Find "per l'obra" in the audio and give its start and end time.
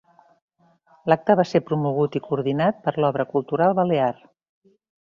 2.89-3.31